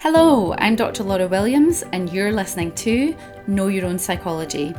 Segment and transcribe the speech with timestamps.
[0.00, 1.04] Hello, I'm Dr.
[1.04, 4.74] Laura Williams, and you're listening to Know Your Own Psychology.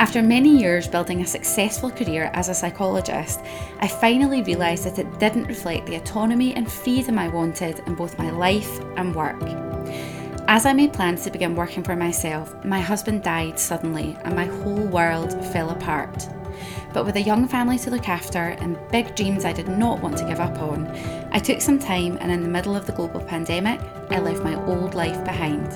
[0.00, 3.40] After many years building a successful career as a psychologist,
[3.80, 8.18] I finally realised that it didn't reflect the autonomy and freedom I wanted in both
[8.18, 9.42] my life and work.
[10.48, 14.46] As I made plans to begin working for myself, my husband died suddenly and my
[14.46, 16.28] whole world fell apart.
[16.92, 20.16] But with a young family to look after and big dreams I did not want
[20.18, 20.86] to give up on,
[21.32, 23.80] I took some time and in the middle of the global pandemic,
[24.10, 25.70] I left my old life behind.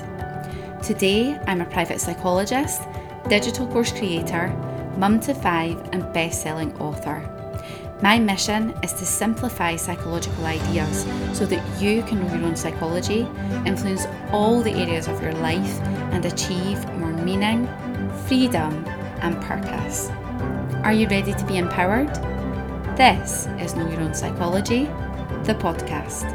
[0.83, 2.81] Today, I'm a private psychologist,
[3.29, 4.49] digital course creator,
[4.97, 7.29] mum to five, and best selling author.
[8.01, 13.25] My mission is to simplify psychological ideas so that you can know your own psychology,
[13.65, 15.79] influence all the areas of your life,
[16.11, 17.65] and achieve more meaning,
[18.27, 18.85] freedom,
[19.21, 20.09] and purpose.
[20.83, 22.13] Are you ready to be empowered?
[22.97, 24.83] This is Know Your Own Psychology,
[25.43, 26.29] the podcast.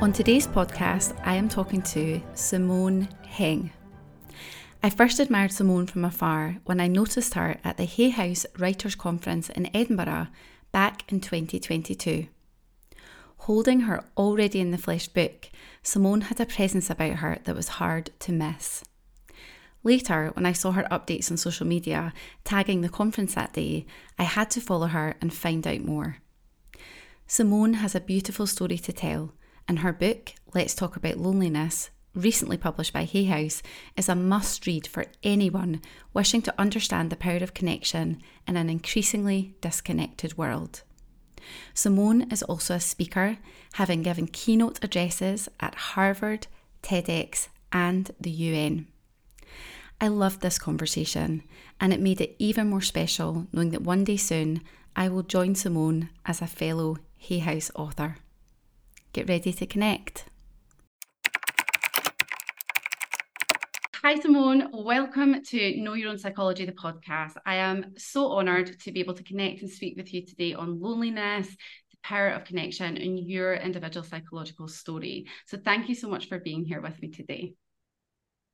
[0.00, 3.72] On today's podcast, I am talking to Simone Heng.
[4.84, 8.94] I first admired Simone from afar when I noticed her at the Hay House Writers'
[8.94, 10.28] Conference in Edinburgh
[10.70, 12.28] back in 2022.
[13.38, 15.50] Holding her already in the flesh book,
[15.82, 18.84] Simone had a presence about her that was hard to miss.
[19.86, 23.86] Later, when I saw her updates on social media tagging the conference that day,
[24.18, 26.16] I had to follow her and find out more.
[27.28, 29.32] Simone has a beautiful story to tell,
[29.68, 33.62] and her book, Let's Talk About Loneliness, recently published by Hay House,
[33.96, 35.80] is a must read for anyone
[36.12, 40.82] wishing to understand the power of connection in an increasingly disconnected world.
[41.74, 43.38] Simone is also a speaker,
[43.74, 46.48] having given keynote addresses at Harvard,
[46.82, 48.88] TEDx, and the UN.
[49.98, 51.42] I loved this conversation,
[51.80, 54.60] and it made it even more special knowing that one day soon
[54.94, 58.16] I will join Simone as a fellow Hay House author.
[59.14, 60.26] Get ready to connect.
[64.02, 64.68] Hi, Simone.
[64.70, 67.32] Welcome to Know Your Own Psychology, the podcast.
[67.46, 70.78] I am so honoured to be able to connect and speak with you today on
[70.78, 75.26] loneliness, the power of connection, and your individual psychological story.
[75.46, 77.54] So, thank you so much for being here with me today.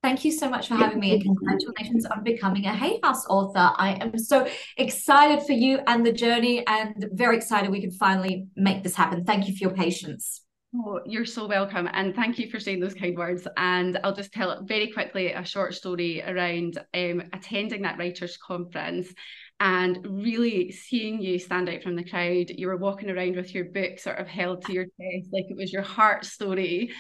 [0.03, 3.71] Thank you so much for having me and congratulations on becoming a Hay House author.
[3.77, 8.49] I am so excited for you and the journey and very excited we can finally
[8.57, 9.25] make this happen.
[9.25, 10.41] Thank you for your patience.
[10.75, 11.89] Oh, you're so welcome.
[11.93, 13.47] And thank you for saying those kind words.
[13.57, 19.15] And I'll just tell very quickly a short story around um, attending that writers' conference
[19.61, 22.51] and really seeing you stand out from the crowd.
[22.51, 25.57] You were walking around with your book sort of held to your chest like it
[25.57, 26.91] was your heart story.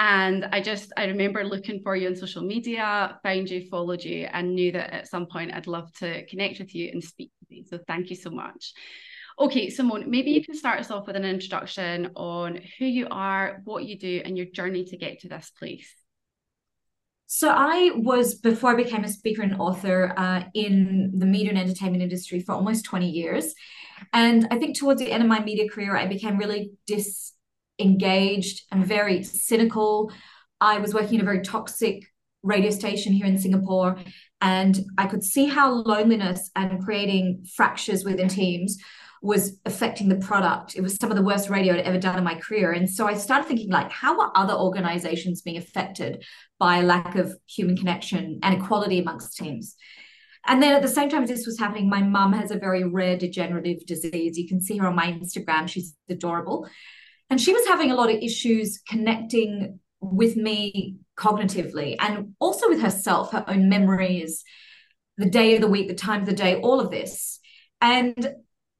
[0.00, 4.28] And I just, I remember looking for you on social media, found you, followed you,
[4.32, 7.50] and knew that at some point I'd love to connect with you and speak with
[7.50, 7.64] you.
[7.64, 8.74] So thank you so much.
[9.40, 13.60] Okay, Simone, maybe you can start us off with an introduction on who you are,
[13.64, 15.92] what you do, and your journey to get to this place.
[17.26, 21.58] So I was before I became a speaker and author uh, in the media and
[21.58, 23.52] entertainment industry for almost 20 years.
[24.12, 27.32] And I think towards the end of my media career, I became really dis
[27.78, 30.12] engaged and very cynical.
[30.60, 32.04] I was working in a very toxic
[32.42, 33.98] radio station here in Singapore,
[34.40, 38.78] and I could see how loneliness and creating fractures within teams
[39.20, 40.76] was affecting the product.
[40.76, 42.70] It was some of the worst radio I'd ever done in my career.
[42.70, 46.24] And so I started thinking, like, how are other organizations being affected
[46.58, 49.74] by a lack of human connection and equality amongst teams?
[50.46, 52.84] And then at the same time as this was happening, my mum has a very
[52.84, 54.38] rare degenerative disease.
[54.38, 55.68] You can see her on my Instagram.
[55.68, 56.68] She's adorable.
[57.30, 62.80] And she was having a lot of issues connecting with me cognitively and also with
[62.80, 64.44] herself, her own memories,
[65.16, 67.40] the day of the week, the time of the day, all of this.
[67.80, 68.34] And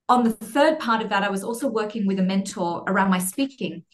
[0.08, 3.18] on the third part of that, I was also working with a mentor around my
[3.18, 3.84] speaking.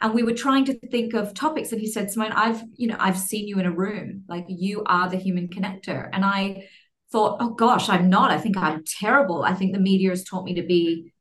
[0.00, 1.70] And we were trying to think of topics.
[1.70, 4.24] And he said, Simone, I've, you know, I've seen you in a room.
[4.28, 6.08] Like you are the human connector.
[6.12, 6.68] And I
[7.12, 8.32] thought, oh gosh, I'm not.
[8.32, 9.44] I think I'm terrible.
[9.44, 11.11] I think the media has taught me to be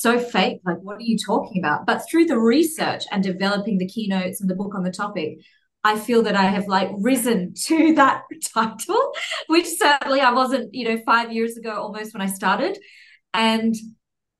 [0.00, 0.60] so fake.
[0.64, 1.86] Like, what are you talking about?
[1.86, 5.38] But through the research and developing the keynotes and the book on the topic,
[5.82, 8.22] I feel that I have like risen to that
[8.54, 9.12] title,
[9.48, 12.78] which certainly I wasn't, you know, five years ago almost when I started.
[13.32, 13.74] And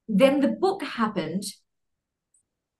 [0.08, 1.44] then the book happened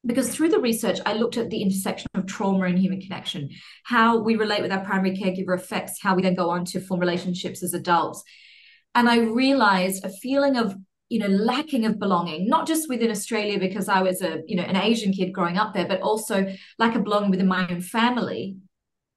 [0.07, 3.49] because through the research, I looked at the intersection of trauma and human connection,
[3.85, 7.01] how we relate with our primary caregiver affects how we then go on to form
[7.01, 8.23] relationships as adults.
[8.95, 10.77] And I realized a feeling of
[11.09, 14.63] you know lacking of belonging not just within australia because i was a you know
[14.63, 16.47] an asian kid growing up there but also
[16.79, 18.57] lack of belonging within my own family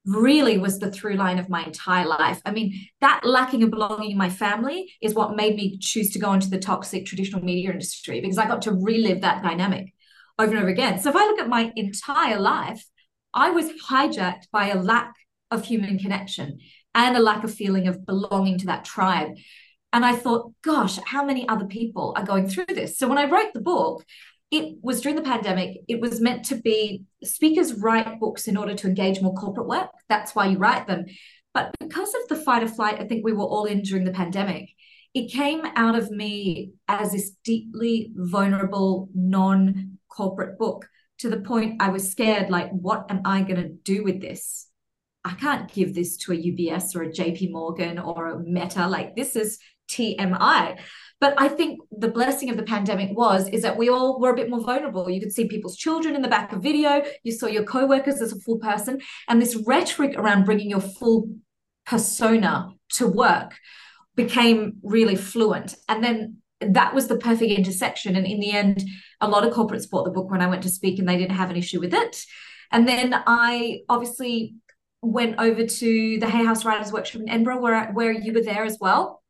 [0.08, 2.40] really was the through line of my entire life.
[2.46, 6.18] I mean, that lacking of belonging in my family is what made me choose to
[6.18, 9.92] go into the toxic traditional media industry because I got to relive that dynamic
[10.38, 10.98] over and over again.
[10.98, 12.82] So if I look at my entire life,
[13.34, 15.12] I was hijacked by a lack
[15.50, 16.58] of human connection
[16.94, 19.32] and a lack of feeling of belonging to that tribe.
[19.92, 22.98] And I thought, gosh, how many other people are going through this?
[22.98, 24.04] So when I wrote the book,
[24.50, 25.78] it was during the pandemic.
[25.88, 29.90] It was meant to be speakers write books in order to engage more corporate work.
[30.08, 31.06] That's why you write them.
[31.54, 34.12] But because of the fight or flight, I think we were all in during the
[34.12, 34.70] pandemic,
[35.14, 40.88] it came out of me as this deeply vulnerable, non corporate book
[41.18, 44.66] to the point I was scared like, what am I going to do with this?
[45.24, 48.86] I can't give this to a UBS or a JP Morgan or a Meta.
[48.86, 49.58] Like, this is
[49.88, 50.78] TMI.
[51.20, 54.36] But I think the blessing of the pandemic was is that we all were a
[54.36, 55.10] bit more vulnerable.
[55.10, 57.02] You could see people's children in the back of video.
[57.24, 61.28] You saw your co-workers as a full person, and this rhetoric around bringing your full
[61.86, 63.56] persona to work
[64.14, 65.74] became really fluent.
[65.88, 68.14] And then that was the perfect intersection.
[68.14, 68.84] And in the end,
[69.20, 71.36] a lot of corporates bought the book when I went to speak, and they didn't
[71.36, 72.24] have an issue with it.
[72.70, 74.54] And then I obviously
[75.02, 78.64] went over to the Hay House Writers Workshop in Edinburgh, where where you were there
[78.64, 79.22] as well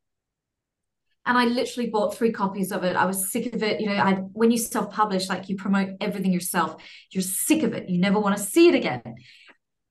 [1.29, 2.97] and I literally bought three copies of it.
[2.97, 3.83] I was sick of it.
[3.83, 7.91] You know, I when you self-publish, like you promote everything yourself, you're sick of it.
[7.91, 9.03] You never want to see it again.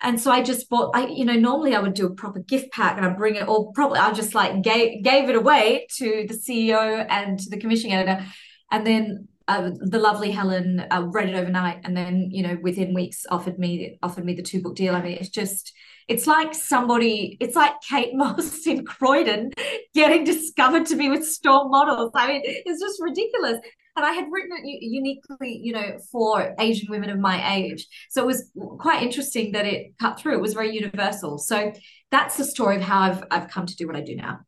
[0.01, 2.71] And so I just bought, I, you know, normally I would do a proper gift
[2.71, 6.25] pack and I'd bring it all probably I just like gave gave it away to
[6.27, 8.25] the CEO and to the commissioning editor.
[8.71, 12.95] And then uh, the lovely Helen uh, read it overnight and then, you know, within
[12.95, 14.95] weeks offered me offered me the two book deal.
[14.95, 15.71] I mean, it's just
[16.07, 19.51] it's like somebody, it's like Kate Moss in Croydon
[19.93, 22.11] getting discovered to be with Storm Models.
[22.15, 23.59] I mean, it's just ridiculous.
[23.95, 27.87] And I had written it uniquely, you know, for Asian women of my age.
[28.11, 30.35] So it was quite interesting that it cut through.
[30.35, 31.39] It was very universal.
[31.39, 31.73] So
[32.11, 34.39] that's the story of how I've I've come to do what I do now.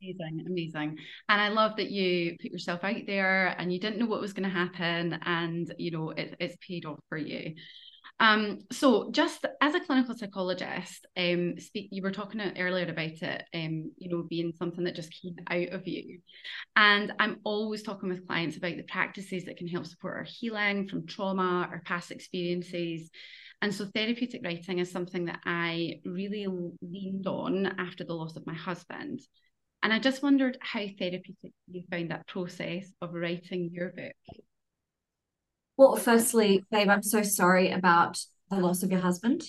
[0.00, 0.98] Amazing, amazing.
[1.28, 4.32] And I love that you put yourself out there and you didn't know what was
[4.32, 7.54] going to happen and you know it, it's paid off for you.
[8.20, 13.42] Um, so just as a clinical psychologist, um, speak, you were talking earlier about it,
[13.52, 16.20] um, you know, being something that just came out of you.
[16.76, 20.88] And I'm always talking with clients about the practices that can help support our healing
[20.88, 23.10] from trauma or past experiences.
[23.60, 26.46] And so therapeutic writing is something that I really
[26.82, 29.20] leaned on after the loss of my husband.
[29.82, 34.12] And I just wondered how therapeutic you found that process of writing your book.
[35.76, 39.42] Well, firstly, babe, I'm so sorry about the loss of your husband.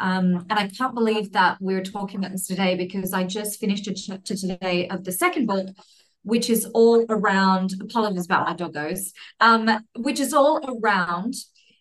[0.00, 3.86] Um, and I can't believe that we're talking about this today because I just finished
[3.86, 5.68] a chapter today of the second book,
[6.22, 11.34] which is all around apologies about my doggos, um, which is all around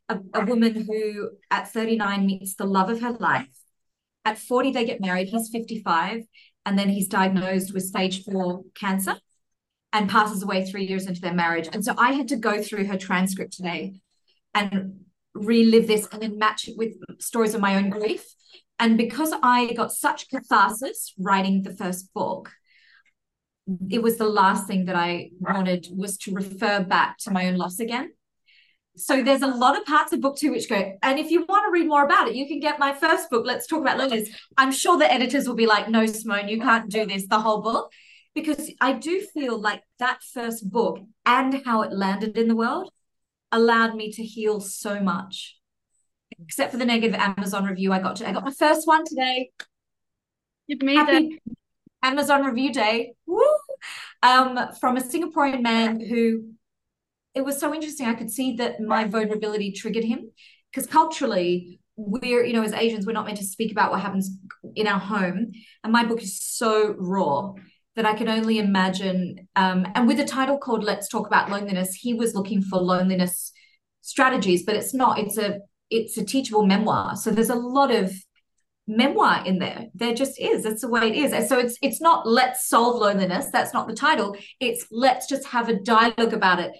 [0.10, 3.50] a, a woman who at 39 meets the love of her life.
[4.26, 5.30] At 40, they get married.
[5.30, 6.24] He's 55,
[6.66, 9.16] and then he's diagnosed with stage four cancer
[9.94, 11.70] and passes away three years into their marriage.
[11.72, 14.02] And so I had to go through her transcript today
[14.54, 15.02] and
[15.34, 18.26] relive this and then match it with stories of my own grief.
[18.80, 22.52] And because I got such catharsis writing the first book,
[23.90, 27.56] it was the last thing that I wanted was to refer back to my own
[27.56, 28.12] loss again.
[28.96, 31.66] So there's a lot of parts of book two which go, and if you want
[31.66, 33.46] to read more about it, you can get my first book.
[33.46, 34.30] Let's talk about loneliness.
[34.58, 37.62] I'm sure the editors will be like, no, Simone, you can't do this, the whole
[37.62, 37.92] book
[38.38, 42.92] because I do feel like that first book and how it landed in the world
[43.52, 45.58] allowed me to heal so much.
[46.40, 49.50] Except for the negative Amazon review I got to, I got my first one today.
[50.68, 51.58] You've made Happy it.
[52.04, 53.14] Amazon review day.
[53.26, 53.44] Woo!
[54.22, 56.52] Um, from a Singaporean man who
[57.34, 58.06] it was so interesting.
[58.06, 60.30] I could see that my vulnerability triggered him
[60.72, 64.38] because culturally we're you know as asians we're not meant to speak about what happens
[64.76, 65.52] in our home
[65.84, 67.52] and my book is so raw
[67.98, 69.50] that I can only imagine.
[69.56, 73.52] Um, and with a title called Let's Talk About Loneliness, he was looking for loneliness
[74.02, 77.16] strategies, but it's not, it's a it's a teachable memoir.
[77.16, 78.14] So there's a lot of
[78.88, 79.86] memoir in there.
[79.96, 80.64] There just is.
[80.64, 81.50] That's the way it is.
[81.50, 83.48] So it's it's not let's solve loneliness.
[83.52, 84.38] That's not the title.
[84.60, 86.72] It's let's just have a dialogue about it.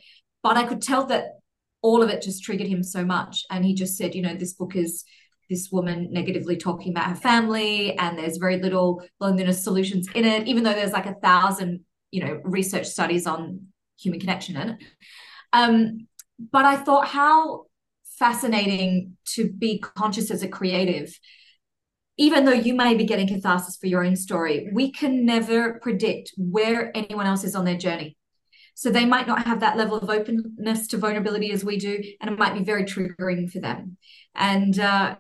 [0.44, 1.40] But I could tell that
[1.82, 3.44] all of it just triggered him so much.
[3.50, 5.04] And he just said, you know, this book is
[5.50, 10.48] this woman negatively talking about her family and there's very little loneliness solutions in it
[10.48, 13.68] even though there's like a thousand you know research studies on
[14.00, 14.78] human connection in it.
[15.54, 16.08] Um,
[16.52, 17.66] but i thought how
[18.20, 21.18] fascinating to be conscious as a creative.
[22.20, 26.34] Even though you may be getting catharsis for your own story we can never predict
[26.38, 28.18] where anyone else is on their journey.
[28.78, 32.30] So they might not have that level of openness to vulnerability as we do, and
[32.30, 33.98] it might be very triggering for them.
[34.36, 35.16] And uh,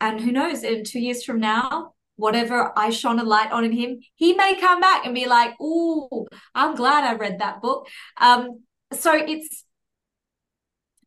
[0.00, 3.72] And who knows, in two years from now, whatever I shone a light on in
[3.72, 7.88] him, he may come back and be like, "Oh, I'm glad I read that book."
[8.18, 8.62] Um,
[8.92, 9.64] so it's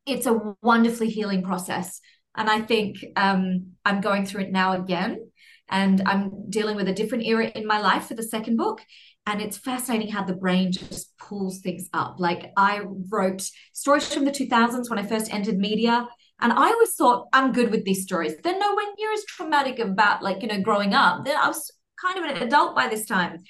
[0.05, 2.01] it's a wonderfully healing process,
[2.35, 5.29] and I think um, I'm going through it now again,
[5.69, 8.81] and I'm dealing with a different era in my life for the second book.
[9.25, 12.15] And it's fascinating how the brain just pulls things up.
[12.17, 12.81] Like I
[13.11, 16.07] wrote stories from the 2000s when I first entered media
[16.41, 18.35] and I always thought I'm good with these stories.
[18.43, 21.25] They're nowhere near as traumatic about like, you know, growing up.
[21.25, 23.43] Then I was kind of an adult by this time.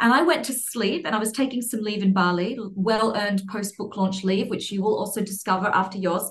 [0.00, 3.42] And I went to sleep and I was taking some leave in Bali, well earned
[3.50, 6.28] post book launch leave, which you will also discover after yours.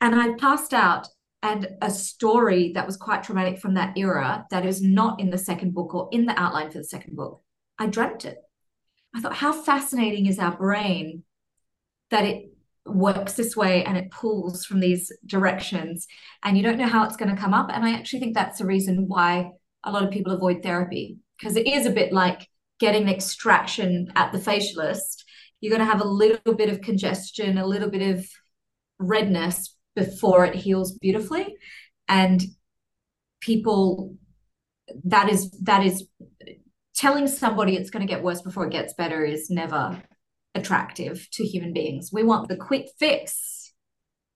[0.00, 1.08] And I passed out
[1.42, 5.38] and a story that was quite traumatic from that era that is not in the
[5.38, 7.42] second book or in the outline for the second book.
[7.78, 8.38] I dreamt it.
[9.14, 11.24] I thought, how fascinating is our brain
[12.10, 12.51] that it
[12.86, 16.06] works this way and it pulls from these directions
[16.42, 17.70] and you don't know how it's going to come up.
[17.72, 19.50] And i actually think that's the reason why
[19.84, 22.48] a lot of people avoid therapy because it is a bit like
[22.78, 25.24] getting an extraction at the facialist.
[25.60, 28.26] You're going to have a little bit of congestion a little bit of
[28.98, 31.56] redness before it heals beautifully.
[32.08, 32.42] And
[33.40, 34.16] people
[35.04, 36.06] that is that is
[36.94, 40.02] telling somebody it's going to get worse before it gets better is never
[40.54, 42.10] attractive to human beings.
[42.12, 43.72] We want the quick fix.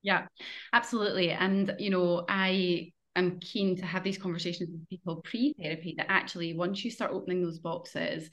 [0.02, 0.26] Yeah,
[0.72, 1.30] absolutely.
[1.30, 6.10] And, you know, I am keen to have these conversations with people pre therapy that
[6.10, 8.30] actually, once you start opening those boxes,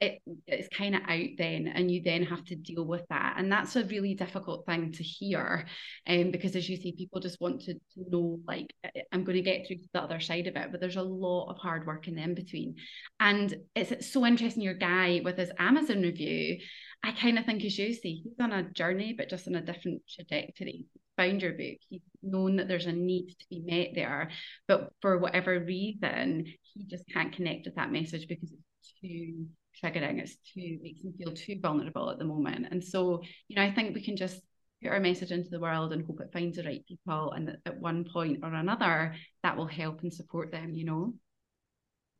[0.00, 3.50] it, it's kind of out then and you then have to deal with that and
[3.50, 5.66] that's a really difficult thing to hear
[6.06, 8.74] um, because as you say people just want to, to know like
[9.12, 11.48] i'm going to get through to the other side of it but there's a lot
[11.48, 12.74] of hard work in the in between
[13.20, 16.58] and it's, it's so interesting your guy with his amazon review
[17.02, 19.60] I kind of think, as you say, he's on a journey, but just on a
[19.60, 20.86] different trajectory.
[21.16, 21.78] Found your book.
[21.88, 24.30] He's known that there's a need to be met there,
[24.68, 29.46] but for whatever reason, he just can't connect with that message because it's too
[29.82, 30.20] triggering.
[30.20, 32.66] It's too makes him feel too vulnerable at the moment.
[32.70, 34.40] And so, you know, I think we can just
[34.82, 37.60] put our message into the world and hope it finds the right people, and that
[37.64, 40.74] at one point or another, that will help and support them.
[40.74, 41.14] You know.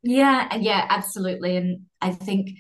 [0.03, 1.57] Yeah, yeah, absolutely.
[1.57, 2.51] And I think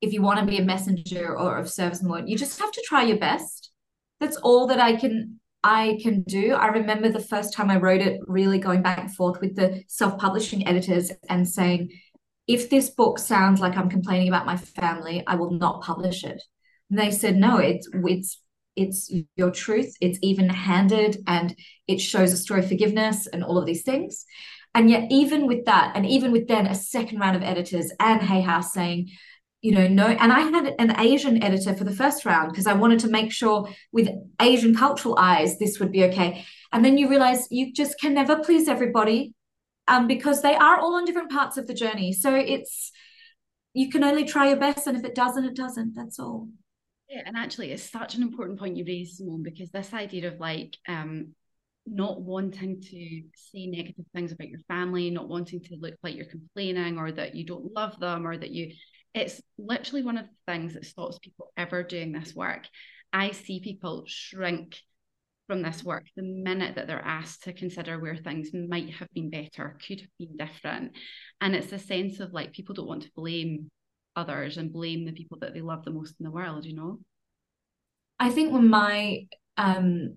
[0.00, 2.84] if you want to be a messenger or of service more, you just have to
[2.86, 3.70] try your best.
[4.18, 6.54] That's all that I can I can do.
[6.54, 9.82] I remember the first time I wrote it, really going back and forth with the
[9.88, 11.90] self-publishing editors and saying,
[12.46, 16.42] if this book sounds like I'm complaining about my family, I will not publish it.
[16.88, 18.40] And they said, no, it's it's
[18.76, 21.54] it's your truth, it's even handed, and
[21.86, 24.24] it shows a story of forgiveness and all of these things.
[24.74, 28.22] And yet, even with that, and even with then a second round of editors and
[28.22, 29.10] Hay House saying,
[29.62, 32.72] you know no and i had an asian editor for the first round because i
[32.72, 34.08] wanted to make sure with
[34.40, 36.44] asian cultural eyes this would be okay.
[36.72, 39.34] And then you realize you just can never please everybody
[39.88, 42.12] um, because they are all on different parts of the journey.
[42.12, 42.92] So it's
[43.74, 45.94] you can only try your best and if it doesn't it doesn't.
[45.94, 46.48] That's all.
[47.08, 50.38] Yeah and actually it's such an important point you raised simone because this idea of
[50.38, 51.34] like um
[51.86, 56.26] not wanting to say negative things about your family not wanting to look like you're
[56.26, 58.72] complaining or that you don't love them or that you
[59.14, 62.66] it's literally one of the things that stops people ever doing this work.
[63.12, 64.76] I see people shrink
[65.46, 69.30] from this work the minute that they're asked to consider where things might have been
[69.30, 70.92] better, could have been different.
[71.40, 73.68] And it's a sense of like people don't want to blame
[74.14, 77.00] others and blame the people that they love the most in the world, you know?
[78.20, 79.26] I think when my
[79.56, 80.16] um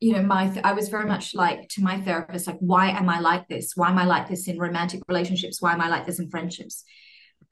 [0.00, 3.08] you know my th- i was very much like to my therapist like why am
[3.08, 6.06] i like this why am i like this in romantic relationships why am i like
[6.06, 6.84] this in friendships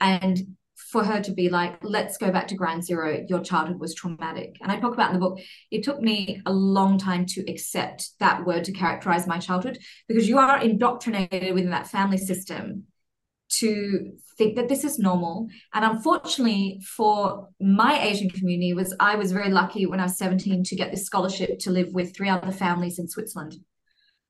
[0.00, 0.56] and
[0.90, 3.24] for her to be like, let's go back to ground zero.
[3.28, 4.56] Your childhood was traumatic.
[4.60, 5.38] And I talk about in the book,
[5.70, 9.78] it took me a long time to accept that word to characterize my childhood
[10.08, 12.84] because you are indoctrinated within that family system
[13.50, 15.48] to think that this is normal.
[15.74, 20.64] And unfortunately for my Asian community was I was very lucky when I was 17
[20.64, 23.56] to get this scholarship to live with three other families in Switzerland.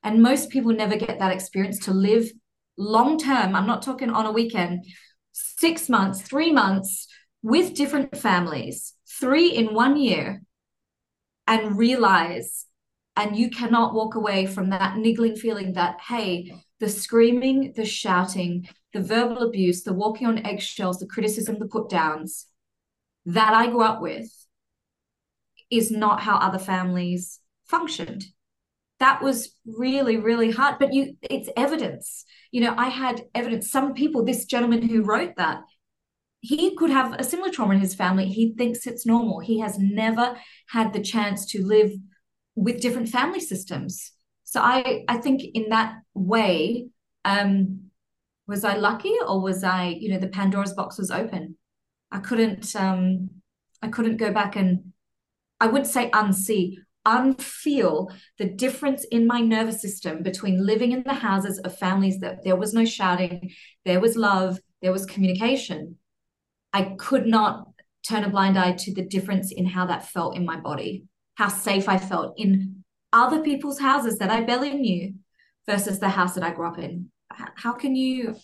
[0.03, 2.31] And most people never get that experience to live
[2.79, 3.55] long term.
[3.55, 4.85] I'm not talking on a weekend,
[5.59, 7.07] six months, three months
[7.43, 10.43] with different families, three in one year,
[11.47, 12.67] and realize,
[13.17, 18.69] and you cannot walk away from that niggling feeling that, hey, the screaming, the shouting,
[18.93, 22.47] the verbal abuse, the walking on eggshells, the criticism, the put downs
[23.27, 24.31] that I grew up with
[25.71, 28.25] is not how other families functioned.
[28.99, 33.95] That was really really hard but you it's evidence you know i had evidence some
[33.95, 35.61] people this gentleman who wrote that
[36.41, 38.27] he could have a similar trauma in his family.
[38.27, 39.41] He thinks it's normal.
[39.41, 40.37] He has never
[40.69, 41.93] had the chance to live
[42.55, 44.13] with different family systems.
[44.45, 46.89] So I I think in that way,
[47.25, 47.91] um,
[48.47, 51.57] was I lucky or was I, you know, the Pandora's box was open.
[52.11, 53.31] I couldn't um
[53.83, 54.93] I couldn't go back and
[55.61, 56.77] I would say unsee,
[57.07, 62.45] unfeel the difference in my nervous system between living in the houses of families that
[62.45, 63.53] there was no shouting,
[63.85, 65.97] there was love, there was communication.
[66.73, 67.69] I could not
[68.07, 71.05] turn a blind eye to the difference in how that felt in my body,
[71.35, 75.15] how safe I felt in other people's houses that I barely knew
[75.67, 77.11] versus the house that I grew up in.
[77.31, 78.37] How can you?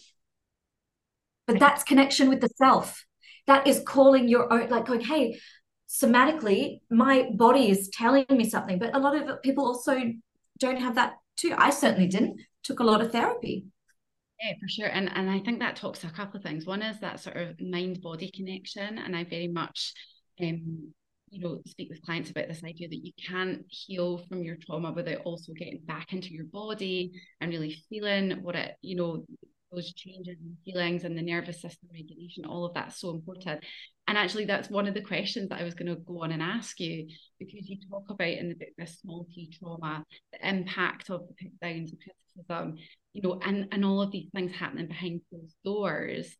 [1.47, 3.05] But that's connection with the self.
[3.47, 5.39] That is calling your own, like going, hey,
[5.88, 8.78] somatically, my body is telling me something.
[8.78, 9.97] But a lot of people also
[10.59, 11.55] don't have that too.
[11.57, 12.40] I certainly didn't.
[12.64, 13.66] Took a lot of therapy.
[14.43, 14.88] Yeah, for sure.
[14.88, 16.66] And and I think that talks to a couple of things.
[16.66, 18.99] One is that sort of mind body connection.
[18.99, 19.95] And I very much
[20.43, 20.93] um
[21.31, 24.93] you know speak with clients about this idea that you can't heal from your trauma
[24.93, 29.25] without also getting back into your body and really feeling what it you know
[29.73, 33.64] those changes and feelings and the nervous system regulation all of that's so important
[34.09, 36.43] and actually that's one of the questions that i was going to go on and
[36.43, 37.07] ask you
[37.39, 41.35] because you talk about in the book this small t trauma the impact of the
[41.35, 42.79] put downs the criticism
[43.17, 46.37] you know, and, and all of these things happening behind closed doors.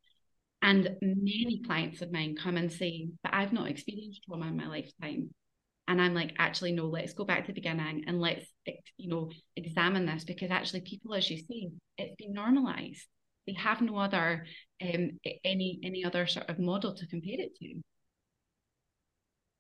[0.61, 4.67] And many clients of mine come and say, but I've not experienced trauma in my
[4.67, 5.31] lifetime.
[5.89, 8.45] And I'm like, actually, no, let's go back to the beginning and let's,
[8.99, 13.07] you know, examine this because actually people, as you say, it's been normalized.
[13.47, 14.47] They have no other,
[14.83, 17.75] um, any, any other sort of model to compare it to.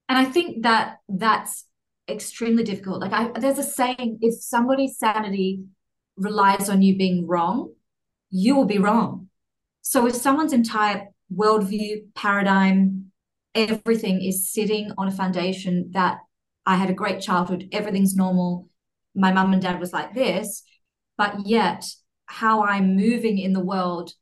[0.08, 1.66] And I think that that's
[2.08, 3.00] extremely difficult.
[3.00, 5.64] Like I, there's a saying, if somebody's sanity
[6.16, 7.72] relies on you being wrong,
[8.30, 9.28] you will be wrong.
[9.82, 13.12] So if someone's entire worldview, paradigm,
[13.54, 16.18] everything is sitting on a foundation that
[16.64, 18.68] I had a great childhood, everything's normal,
[19.14, 20.62] my mum and dad was like this,
[21.16, 21.84] but yet
[22.26, 24.12] how I'm moving in the world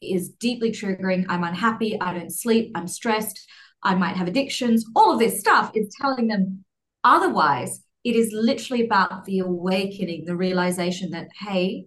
[0.00, 1.26] is deeply triggering.
[1.28, 3.46] I'm unhappy, I don't sleep, I'm stressed,
[3.82, 6.64] I might have addictions, all of this stuff is telling them
[7.04, 11.86] otherwise it is literally about the awakening, the realization that, hey,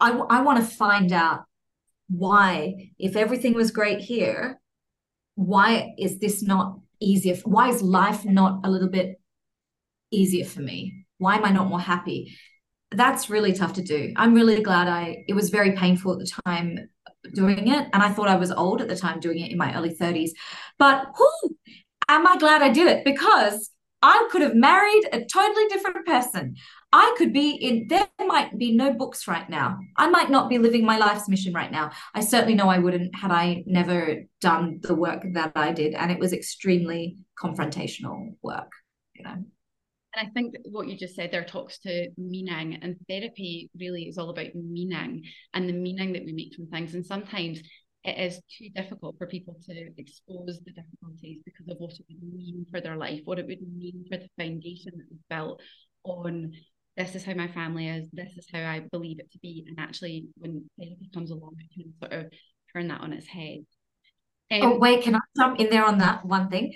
[0.00, 1.44] I, I want to find out
[2.08, 4.60] why, if everything was great here,
[5.34, 7.36] why is this not easier?
[7.44, 9.20] Why is life not a little bit
[10.10, 11.06] easier for me?
[11.18, 12.36] Why am I not more happy?
[12.90, 14.12] That's really tough to do.
[14.16, 16.88] I'm really glad I, it was very painful at the time
[17.32, 17.88] doing it.
[17.92, 20.30] And I thought I was old at the time doing it in my early 30s.
[20.78, 21.56] But whoo,
[22.08, 23.04] am I glad I did it?
[23.04, 23.70] Because
[24.02, 26.56] I could have married a totally different person.
[26.92, 29.78] I could be in, there might be no books right now.
[29.96, 31.90] I might not be living my life's mission right now.
[32.14, 35.94] I certainly know I wouldn't had I never done the work that I did.
[35.94, 38.70] And it was extremely confrontational work,
[39.14, 39.44] you know.
[40.14, 44.18] And I think what you just said there talks to meaning, and therapy really is
[44.18, 46.94] all about meaning and the meaning that we make from things.
[46.94, 47.60] And sometimes
[48.04, 52.34] it is too difficult for people to expose the difficulties because of what it would
[52.34, 55.60] mean for their life, what it would mean for the foundation that was built
[56.04, 56.52] on
[56.96, 59.64] this is how my family is, this is how I believe it to be.
[59.66, 62.32] And actually, when therapy comes along, it can sort of
[62.72, 63.64] turn that on its head.
[64.50, 66.74] Um, oh, wait, can I jump in there on that one thing?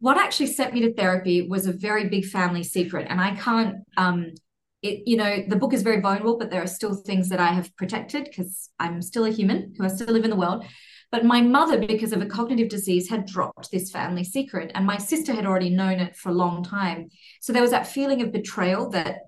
[0.00, 3.78] What actually sent me to therapy was a very big family secret, and I can't
[3.96, 4.32] um,
[4.82, 7.48] it, you know, the book is very vulnerable, but there are still things that I
[7.48, 10.64] have protected because I'm still a human who I still live in the world.
[11.10, 14.98] But my mother, because of a cognitive disease, had dropped this family secret, and my
[14.98, 17.08] sister had already known it for a long time.
[17.40, 19.20] So there was that feeling of betrayal that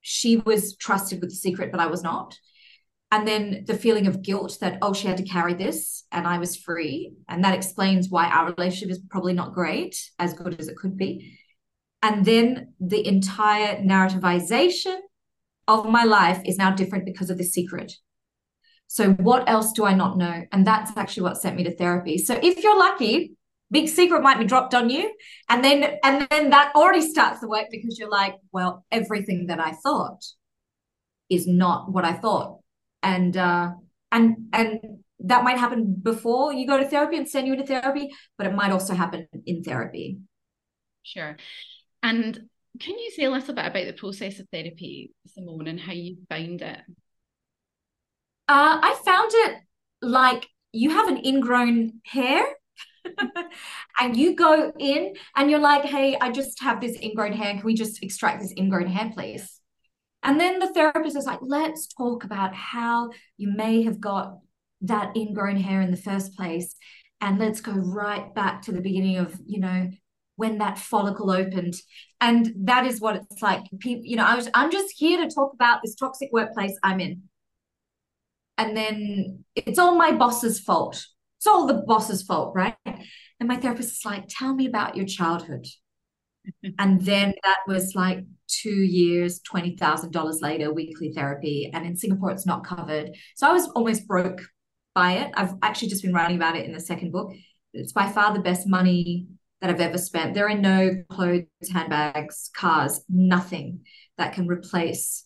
[0.00, 2.36] she was trusted with the secret, but I was not.
[3.10, 6.38] And then the feeling of guilt that, oh, she had to carry this and I
[6.38, 7.14] was free.
[7.28, 10.96] And that explains why our relationship is probably not great, as good as it could
[10.96, 11.38] be.
[12.02, 14.98] And then the entire narrativization
[15.66, 17.92] of my life is now different because of the secret.
[18.86, 20.44] So, what else do I not know?
[20.52, 22.16] And that's actually what sent me to therapy.
[22.16, 23.36] So, if you're lucky,
[23.70, 25.12] big secret might be dropped on you
[25.48, 29.60] and then and then that already starts the work because you're like well everything that
[29.60, 30.24] i thought
[31.28, 32.57] is not what i thought
[33.02, 33.70] and uh
[34.10, 34.80] and and
[35.20, 38.54] that might happen before you go to therapy and send you into therapy but it
[38.54, 40.18] might also happen in therapy
[41.02, 41.36] sure
[42.02, 42.48] and
[42.80, 46.18] can you say a little bit about the process of therapy, Simone, and how you
[46.28, 46.80] found it?
[48.48, 49.56] Uh, I found it
[50.00, 52.44] like you have an ingrown hair
[54.00, 57.54] and you go in and you're like, hey, I just have this ingrown hair.
[57.54, 59.57] Can we just extract this ingrown hair, please?
[60.28, 64.36] And then the therapist is like, let's talk about how you may have got
[64.82, 66.76] that ingrown hair in the first place.
[67.22, 69.90] And let's go right back to the beginning of, you know,
[70.36, 71.76] when that follicle opened.
[72.20, 73.62] And that is what it's like.
[73.78, 77.00] People, you know, I was I'm just here to talk about this toxic workplace I'm
[77.00, 77.22] in.
[78.58, 81.06] And then it's all my boss's fault.
[81.38, 82.76] It's all the boss's fault, right?
[82.84, 85.66] And my therapist is like, tell me about your childhood.
[86.78, 91.70] And then that was like two years, $20,000 later, weekly therapy.
[91.72, 93.10] And in Singapore, it's not covered.
[93.36, 94.40] So I was almost broke
[94.94, 95.32] by it.
[95.34, 97.32] I've actually just been writing about it in the second book.
[97.72, 99.26] It's by far the best money
[99.60, 100.34] that I've ever spent.
[100.34, 103.80] There are no clothes, handbags, cars, nothing
[104.16, 105.24] that can replace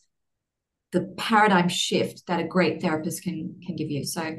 [0.92, 4.04] the paradigm shift that a great therapist can can give you.
[4.04, 4.36] So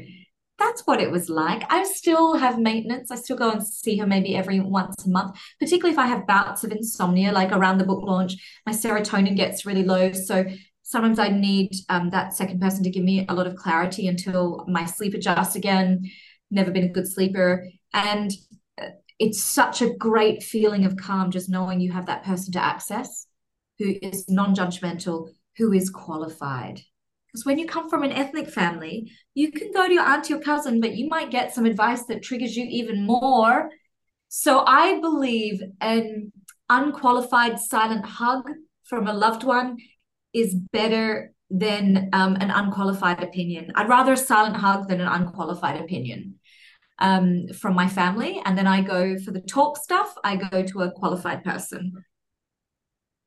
[0.64, 1.72] that's what it was like.
[1.72, 3.12] I still have maintenance.
[3.12, 6.28] I still go and see her maybe every once a month, particularly if I have
[6.28, 10.12] bouts of insomnia, like around the book launch, my serotonin gets really low.
[10.14, 10.46] So
[10.82, 14.66] sometimes I need um, that second person to give me a lot of clarity until
[14.68, 16.10] my sleep adjusts again.
[16.50, 17.68] Never been a good sleeper.
[17.94, 18.32] And
[19.20, 23.28] it's such a great feeling of calm just knowing you have that person to access
[23.80, 26.82] who is non-judgmental who is qualified
[27.34, 30.40] because when you come from an ethnic family you can go to your aunt your
[30.40, 33.70] cousin but you might get some advice that triggers you even more
[34.30, 36.32] so i believe an
[36.70, 38.50] unqualified silent hug
[38.84, 39.78] from a loved one
[40.34, 45.80] is better than um, an unqualified opinion i'd rather a silent hug than an unqualified
[45.82, 46.36] opinion
[47.00, 48.42] um, from my family.
[48.46, 51.94] And then I go for the talk stuff, I go to a qualified person.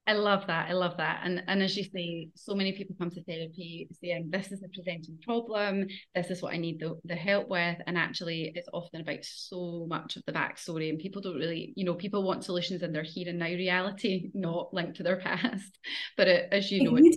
[0.08, 0.70] I love that.
[0.70, 1.22] I love that.
[1.24, 4.68] And and as you say, so many people come to therapy saying this is the
[4.68, 7.76] presenting problem, this is what I need the, the help with.
[7.88, 10.90] And actually it's often about so much of the backstory.
[10.90, 14.30] And people don't really, you know, people want solutions in their here and now reality,
[14.34, 15.76] not linked to their past.
[16.16, 17.16] But it, as you know, you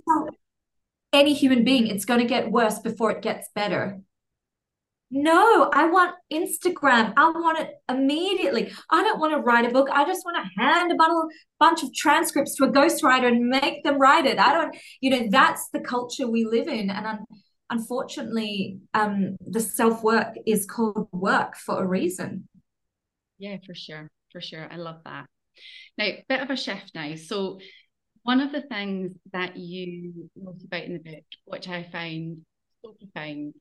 [1.12, 4.00] any human being it's going to get worse before it gets better.
[5.12, 7.12] No, I want Instagram.
[7.16, 8.72] I want it immediately.
[8.90, 9.88] I don't want to write a book.
[9.92, 11.26] I just want to hand a bundle,
[11.58, 14.38] bunch of transcripts to a ghostwriter and make them write it.
[14.38, 16.90] I don't, you know, that's the culture we live in.
[16.90, 17.24] And un-
[17.70, 22.48] unfortunately, um, the self work is called work for a reason.
[23.38, 24.08] Yeah, for sure.
[24.30, 24.68] For sure.
[24.70, 25.26] I love that.
[25.98, 27.16] Now, bit of a shift now.
[27.16, 27.58] So,
[28.22, 32.42] one of the things that you wrote about in the book, which I found
[32.84, 33.54] so profound,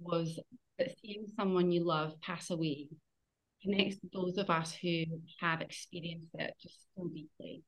[0.00, 0.40] was
[0.82, 2.88] that seeing someone you love pass away
[3.62, 5.04] connects those of us who
[5.40, 7.62] have experienced it just so deeply.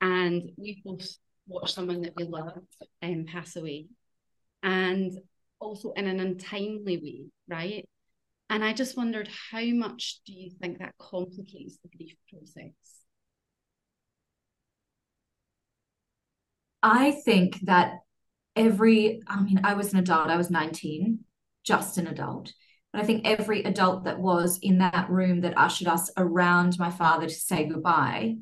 [0.00, 1.06] And we both
[1.46, 2.58] watched someone that we loved
[3.02, 3.86] um, pass away,
[4.62, 5.12] and
[5.60, 7.88] also in an untimely way, right?
[8.50, 12.74] And I just wondered how much do you think that complicates the grief process?
[16.82, 18.00] I think that
[18.56, 21.20] every, I mean, I was an adult, I was 19
[21.64, 22.52] just an adult.
[22.92, 26.90] But I think every adult that was in that room that ushered us around my
[26.90, 28.36] father to say goodbye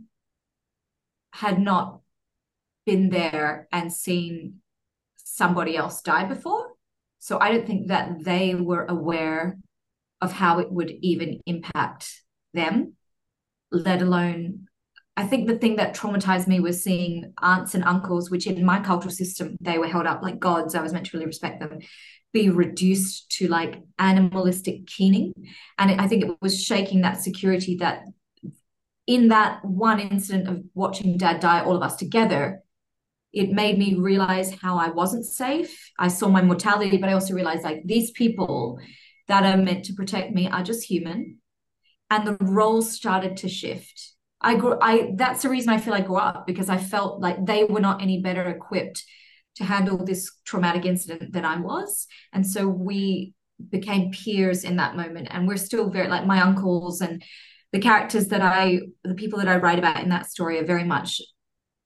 [1.32, 2.00] had not
[2.84, 4.60] been there and seen
[5.16, 6.70] somebody else die before.
[7.20, 9.58] So I don't think that they were aware
[10.20, 12.94] of how it would even impact them,
[13.70, 14.66] let alone.
[15.16, 18.80] I think the thing that traumatized me was seeing aunts and uncles, which in my
[18.80, 20.74] cultural system, they were held up like gods.
[20.74, 21.78] I was meant to really respect them
[22.32, 25.32] be reduced to like animalistic keening.
[25.78, 28.04] And I think it was shaking that security that
[29.06, 32.62] in that one incident of watching dad die, all of us together,
[33.32, 35.90] it made me realize how I wasn't safe.
[35.98, 38.78] I saw my mortality, but I also realized like these people
[39.28, 41.38] that are meant to protect me are just human.
[42.10, 44.14] And the roles started to shift.
[44.40, 47.44] I grew I that's the reason I feel I grew up because I felt like
[47.44, 49.04] they were not any better equipped
[49.60, 52.06] to handle this traumatic incident than I was.
[52.32, 53.34] And so we
[53.70, 55.28] became peers in that moment.
[55.30, 57.22] And we're still very like my uncles and
[57.72, 60.84] the characters that I, the people that I write about in that story are very
[60.84, 61.20] much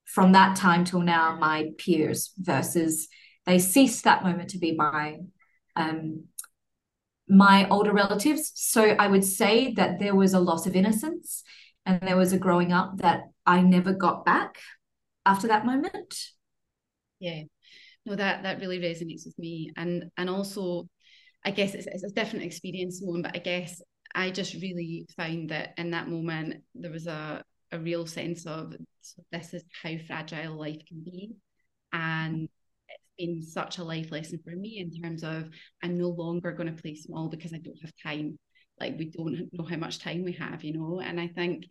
[0.05, 3.07] from that time till now my peers versus
[3.45, 5.17] they ceased that moment to be my
[5.75, 6.23] um
[7.27, 11.43] my older relatives so i would say that there was a loss of innocence
[11.85, 14.59] and there was a growing up that i never got back
[15.25, 16.15] after that moment
[17.19, 17.41] yeah
[18.05, 19.71] no that that really resonates with me.
[19.77, 20.87] And and also
[21.43, 23.79] i guess it's, it's a different experience one but i guess
[24.15, 28.73] i just really found that in that moment there was a a real sense of
[29.31, 31.35] this is how fragile life can be.
[31.93, 32.49] And
[32.89, 35.49] it's been such a life lesson for me in terms of
[35.83, 38.37] i'm no longer going to play small because i don't have time.
[38.79, 41.01] Like we don't know how much time we have you know?
[41.01, 41.65] And i think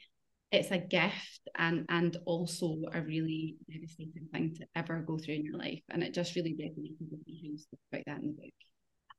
[0.55, 5.45] it's a gift and and also a really devastating thing to ever go through in
[5.45, 5.83] your life.
[5.91, 8.53] And it just really resonated with me how you spoke about that in the book.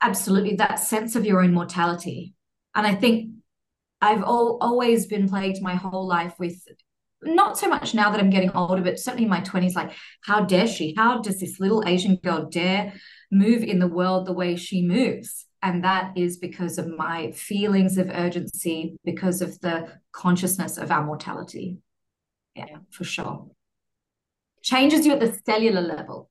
[0.02, 2.34] Absolutely, that sense of your own mortality.
[2.74, 3.32] And I think
[4.02, 6.62] I've al- always been plagued my whole life with
[7.24, 10.41] not so much now that I'm getting older, but certainly in my 20s, like, how
[10.41, 10.93] dare she?
[10.95, 12.93] How does this little Asian girl dare
[13.32, 15.44] move in the world the way she moves?
[15.62, 21.04] And that is because of my feelings of urgency, because of the consciousness of our
[21.04, 21.80] mortality.
[22.56, 23.48] Yeah, for sure.
[24.62, 26.30] Changes you at the cellular level.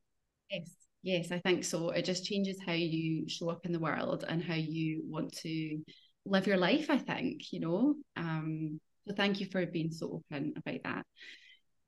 [0.51, 0.71] Yes,
[1.03, 1.91] yes, I think so.
[1.91, 5.83] It just changes how you show up in the world and how you want to
[6.25, 7.95] live your life, I think, you know.
[8.17, 11.07] Um, so thank you for being so open about that.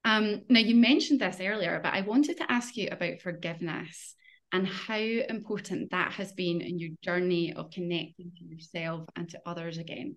[0.04, 4.14] Um, now, you mentioned this earlier, but I wanted to ask you about forgiveness
[4.52, 9.40] and how important that has been in your journey of connecting to yourself and to
[9.44, 10.16] others again.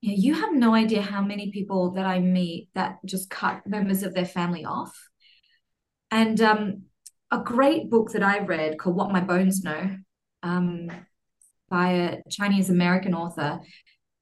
[0.00, 4.02] Yeah, you have no idea how many people that I meet that just cut members
[4.02, 4.94] of their family off.
[6.10, 6.82] And um,
[7.30, 9.96] a great book that I read called What My Bones Know
[10.42, 10.90] um,
[11.70, 13.60] by a Chinese American author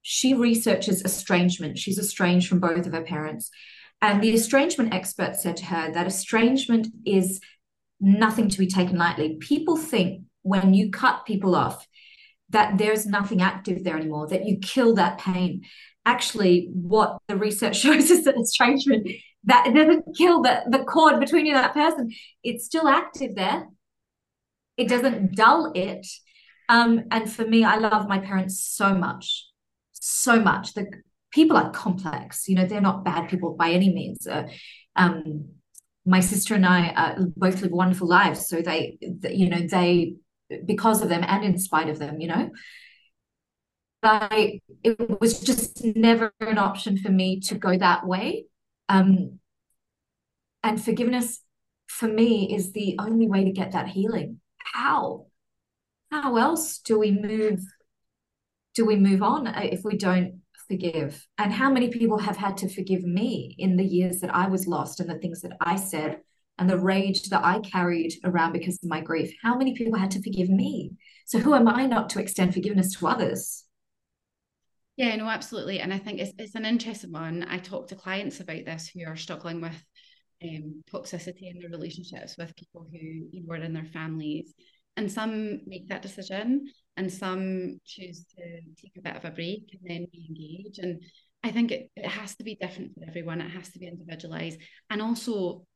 [0.02, 1.78] she researches estrangement.
[1.78, 3.50] She's estranged from both of her parents.
[4.00, 7.40] And the estrangement expert said to her that estrangement is
[8.02, 9.36] nothing to be taken lightly.
[9.40, 11.86] People think when you cut people off
[12.50, 15.62] that there's nothing active there anymore, that you kill that pain.
[16.04, 19.08] Actually, what the research shows is that estrangement
[19.44, 22.10] that it doesn't kill the, the cord between you and that person.
[22.44, 23.66] It's still active there.
[24.76, 26.06] It doesn't dull it.
[26.68, 29.46] Um, and for me, I love my parents so much
[30.02, 30.74] so much.
[30.74, 30.90] The
[31.32, 32.48] people are complex.
[32.48, 34.26] You know, they're not bad people by any means.
[34.26, 34.48] Uh,
[34.96, 35.50] um,
[36.04, 38.48] my sister and I uh, both live wonderful lives.
[38.48, 40.14] So they, you know, they
[40.64, 42.50] because of them and in spite of them, you know.
[44.02, 48.46] I it was just never an option for me to go that way.
[48.88, 49.38] Um,
[50.64, 51.40] and forgiveness
[51.86, 54.40] for me is the only way to get that healing.
[54.58, 55.26] How?
[56.10, 57.60] How else do we move
[58.74, 61.26] do we move on uh, if we don't forgive?
[61.38, 64.66] And how many people have had to forgive me in the years that I was
[64.66, 66.20] lost and the things that I said
[66.58, 69.34] and the rage that I carried around because of my grief?
[69.42, 70.92] How many people had to forgive me?
[71.26, 73.64] So who am I not to extend forgiveness to others?
[74.96, 75.80] Yeah, no, absolutely.
[75.80, 77.46] And I think it's, it's an interesting one.
[77.48, 79.82] I talk to clients about this who are struggling with
[80.44, 84.52] um, toxicity in their relationships with people who you know, are in their families.
[84.96, 88.42] And some make that decision and some choose to
[88.80, 90.78] take a bit of a break and then re-engage.
[90.78, 91.02] And
[91.44, 93.40] i think it, it has to be different for everyone.
[93.40, 94.58] It has to be individualized.
[94.90, 95.66] And also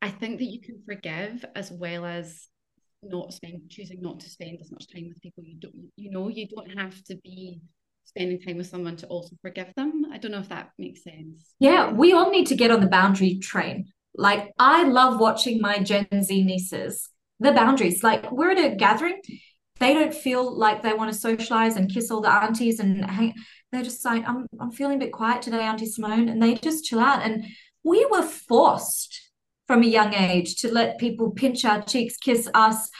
[0.00, 2.48] i think that you can forgive as well as
[3.02, 6.28] not spend choosing not to spend as much time with people you don't you know
[6.28, 7.60] you don't have to be
[8.04, 10.06] spending time with someone to also forgive them.
[10.12, 11.54] I don't know if that makes sense.
[11.60, 13.92] Yeah we all need to get on the boundary train.
[14.14, 17.08] Like i love watching my gen z nieces
[17.42, 19.20] the boundaries like we're at a gathering
[19.82, 23.34] they don't feel like they want to socialize and kiss all the aunties and hang.
[23.72, 26.28] They're just like, I'm, I'm feeling a bit quiet today, Auntie Simone.
[26.28, 27.22] And they just chill out.
[27.22, 27.44] And
[27.82, 29.30] we were forced
[29.66, 32.90] from a young age to let people pinch our cheeks, kiss us,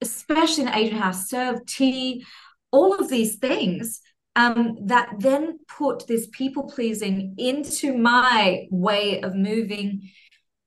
[0.00, 2.24] especially in the Asian house, serve tea,
[2.70, 4.00] all of these things
[4.36, 10.08] um, that then put this people pleasing into my way of moving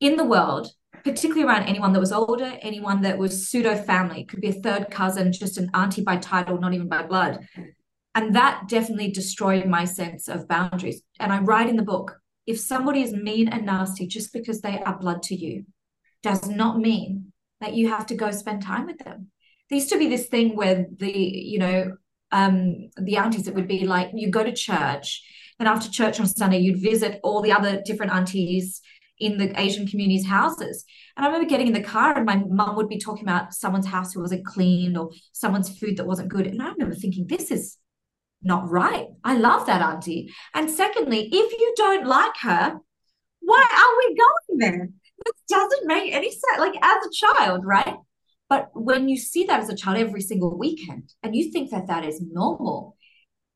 [0.01, 0.69] in the world
[1.05, 4.89] particularly around anyone that was older, anyone that was pseudo family, could be a third
[4.89, 7.47] cousin, just an auntie by title, not even by blood.
[8.15, 11.03] And that definitely destroyed my sense of boundaries.
[11.19, 14.79] And I write in the book if somebody is mean and nasty just because they
[14.79, 15.65] are blood to you,
[16.23, 19.29] does not mean that you have to go spend time with them.
[19.69, 21.97] There used to be this thing where the, you know,
[22.31, 25.23] um, the aunties, it would be like you go to church,
[25.59, 28.81] and after church on Sunday, you'd visit all the other different aunties
[29.19, 30.83] in the Asian community's houses.
[31.15, 33.87] And I remember getting in the car and my mum would be talking about someone's
[33.87, 36.47] house who wasn't clean or someone's food that wasn't good.
[36.47, 37.77] And I remember thinking, this is
[38.41, 39.07] not right.
[39.23, 40.33] I love that auntie.
[40.53, 42.77] And secondly, if you don't like her,
[43.39, 44.89] why are we going there?
[45.25, 46.59] This doesn't make any sense.
[46.59, 47.95] Like as a child, right?
[48.49, 51.87] But when you see that as a child every single weekend and you think that
[51.87, 52.94] that is normal,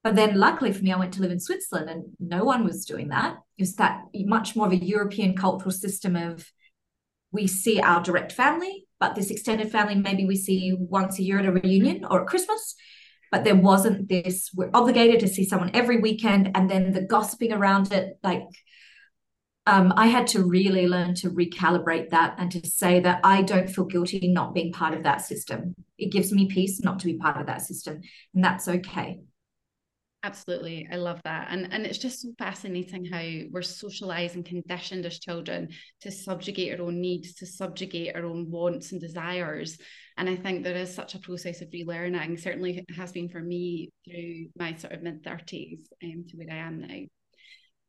[0.10, 2.84] but then luckily for me, I went to live in Switzerland and no one was
[2.84, 3.38] doing that.
[3.60, 6.52] It was that much more of a European cultural system of
[7.32, 11.38] we see our direct family, but this extended family, maybe we see once a year
[11.38, 12.74] at a reunion or at Christmas.
[13.32, 17.54] But there wasn't this, we're obligated to see someone every weekend and then the gossiping
[17.54, 18.18] around it.
[18.24, 18.48] Like,
[19.68, 23.70] um, I had to really learn to recalibrate that and to say that I don't
[23.70, 25.76] feel guilty not being part of that system.
[26.00, 28.02] It gives me peace not to be part of that system,
[28.34, 29.20] and that's okay.
[30.22, 30.86] Absolutely.
[30.92, 31.48] I love that.
[31.50, 35.70] And and it's just so fascinating how we're socialized and conditioned as children
[36.02, 39.78] to subjugate our own needs, to subjugate our own wants and desires.
[40.18, 43.92] And I think there is such a process of relearning, certainly has been for me
[44.04, 47.00] through my sort of mid 30s um, to where I am now.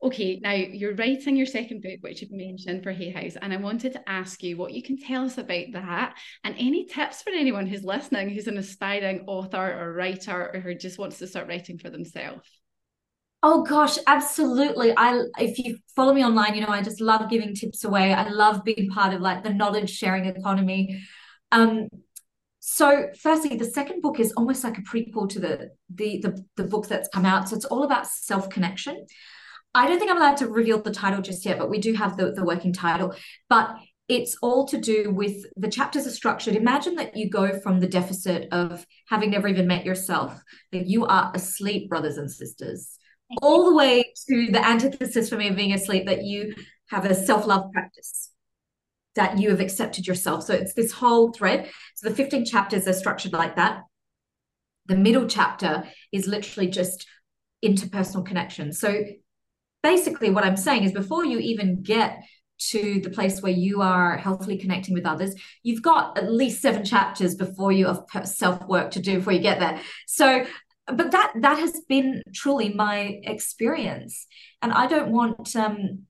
[0.03, 3.59] Okay, now you're writing your second book, which you've mentioned for Hay House, and I
[3.59, 7.29] wanted to ask you what you can tell us about that and any tips for
[7.31, 11.49] anyone who's listening who's an aspiring author or writer or who just wants to start
[11.49, 12.49] writing for themselves.
[13.43, 14.95] Oh gosh, absolutely.
[14.97, 18.15] I if you follow me online, you know, I just love giving tips away.
[18.15, 21.03] I love being part of like the knowledge sharing economy.
[21.53, 21.89] Um
[22.61, 26.65] so firstly, the second book is almost like a prequel to the the the, the
[26.65, 27.51] book that's come out.
[27.51, 29.07] So it's all about self-connection.
[29.75, 32.17] I don't think I'm allowed to reveal the title just yet, but we do have
[32.17, 33.15] the, the working title.
[33.49, 33.77] But
[34.09, 36.57] it's all to do with the chapters are structured.
[36.57, 41.07] Imagine that you go from the deficit of having never even met yourself, that you
[41.07, 42.99] are asleep, brothers and sisters,
[43.41, 46.55] all the way to the antithesis for me of being asleep, that you
[46.89, 48.33] have a self love practice,
[49.15, 50.43] that you have accepted yourself.
[50.43, 51.71] So it's this whole thread.
[51.95, 53.83] So the 15 chapters are structured like that.
[54.87, 57.07] The middle chapter is literally just
[57.65, 58.73] interpersonal connection.
[58.73, 59.05] So
[59.83, 62.23] basically what i'm saying is before you even get
[62.59, 66.85] to the place where you are healthily connecting with others you've got at least seven
[66.85, 69.81] chapters before you of self work to do before you get there.
[70.07, 70.45] So
[70.87, 74.27] but that that has been truly my experience.
[74.63, 76.07] And i don't want um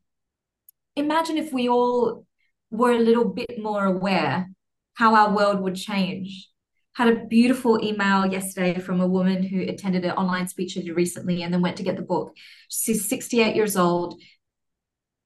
[0.96, 2.26] imagine if we all
[2.70, 4.50] were a little bit more aware
[4.94, 6.49] how our world would change
[6.94, 10.96] had a beautiful email yesterday from a woman who attended an online speech I did
[10.96, 12.34] recently and then went to get the book.
[12.68, 14.20] She's 68 years old,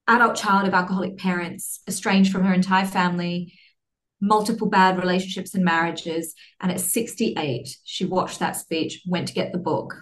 [0.06, 3.54] adult child of alcoholic parents, estranged from her entire family,
[4.20, 6.34] multiple bad relationships and marriages.
[6.60, 9.96] And at 68, she watched that speech, went to get the book,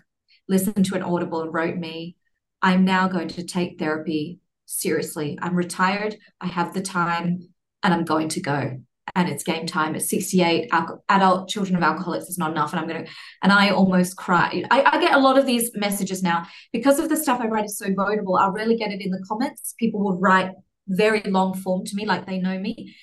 [0.48, 2.16] listened to an audible, and wrote me,
[2.60, 5.38] I'm now going to take therapy seriously.
[5.40, 7.48] I'm retired, I have the time,
[7.84, 8.80] and I'm going to go
[9.14, 10.70] and it's game time at 68
[11.08, 13.06] adult children of alcoholics is not enough and i'm gonna
[13.42, 14.64] and i almost cry.
[14.70, 16.46] I, I, get a lot of these messages now.
[16.72, 19.24] Because of the stuff i write is so votable i'll rarely get it in the
[19.28, 19.74] comments.
[19.78, 20.52] People will write
[20.88, 22.94] very long form to me like they know me.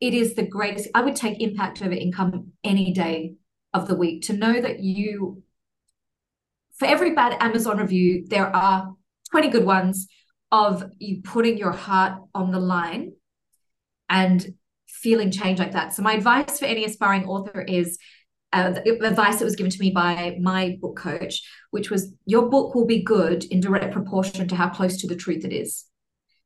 [0.00, 3.34] It is the greatest i would take impact over income any day
[3.74, 4.22] of the week.
[4.22, 5.42] To know that you
[6.78, 8.94] for every bad amazon review there are
[9.30, 10.08] 20 good ones
[10.50, 13.12] of you putting your heart on the line
[14.08, 14.54] and
[14.92, 15.94] feeling change like that.
[15.94, 17.98] So my advice for any aspiring author is
[18.52, 22.74] uh, advice that was given to me by my book coach, which was your book
[22.74, 25.86] will be good in direct proportion to how close to the truth it is.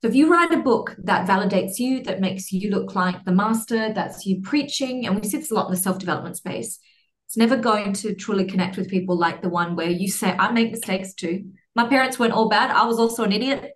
[0.02, 3.32] So if you write a book that validates you, that makes you look like the
[3.32, 6.78] master, that's you preaching, and we see this a lot in the self-development space.
[7.26, 10.52] It's never going to truly connect with people like the one where you say, I
[10.52, 11.50] make mistakes too.
[11.74, 12.70] My parents weren't all bad.
[12.70, 13.72] I was also an idiot.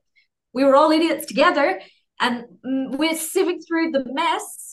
[0.53, 1.81] We were all idiots together.
[2.21, 4.71] And mm, we're sieving through the mess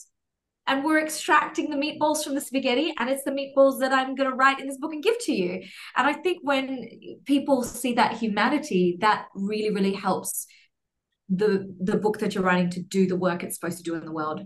[0.68, 4.30] and we're extracting the meatballs from the spaghetti and it's the meatballs that i'm going
[4.30, 5.62] to write in this book and give to you
[5.96, 6.88] and i think when
[7.24, 10.46] people see that humanity that really really helps
[11.28, 14.04] the the book that you're writing to do the work it's supposed to do in
[14.04, 14.42] the world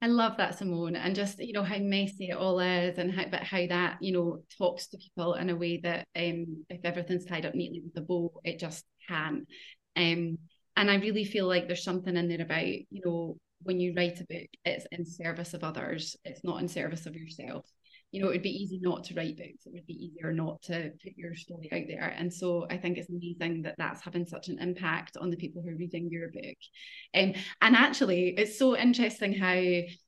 [0.00, 3.24] I love that, Simone, and just you know how messy it all is, and how
[3.28, 7.24] but how that you know talks to people in a way that um, if everything's
[7.24, 9.46] tied up neatly with a bow, it just can.
[9.96, 10.38] Um,
[10.78, 14.20] and I really feel like there's something in there about you know when you write
[14.20, 16.16] a book, it's in service of others.
[16.24, 17.66] It's not in service of yourself.
[18.12, 19.66] You know, it would be easy not to write books.
[19.66, 22.14] It would be easier not to put your story out there.
[22.16, 25.60] And so I think it's amazing that that's having such an impact on the people
[25.60, 26.56] who are reading your book.
[27.14, 29.60] Um, and actually, it's so interesting how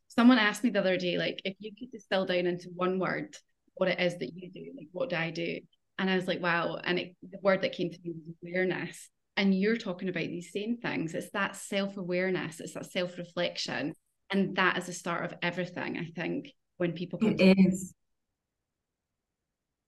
[0.08, 3.36] someone asked me the other day, like, if you could distill down into one word
[3.74, 5.58] what it is that you do, like, what do I do?
[5.98, 6.80] And I was like, wow.
[6.82, 10.52] And it, the word that came to me was awareness and you're talking about these
[10.52, 13.94] same things it's that self-awareness it's that self-reflection
[14.30, 16.50] and that is the start of everything i think
[16.80, 17.94] when people come it is.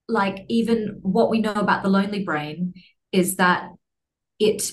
[0.08, 2.74] Like even what we know about the lonely brain
[3.12, 3.70] is that
[4.38, 4.72] it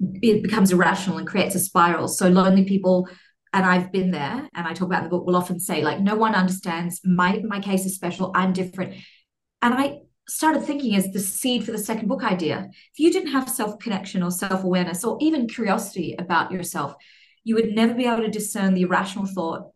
[0.00, 2.08] it becomes irrational and creates a spiral.
[2.08, 3.08] So lonely people
[3.52, 6.00] and I've been there and I talk about in the book will often say like
[6.00, 8.94] no one understands my my case is special I'm different.
[9.62, 12.68] And I started thinking as the seed for the second book idea.
[12.70, 16.94] If you didn't have self connection or self awareness or even curiosity about yourself,
[17.44, 19.70] you would never be able to discern the irrational thought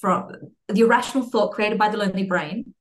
[0.00, 0.32] from
[0.68, 2.74] the irrational thought created by the lonely brain.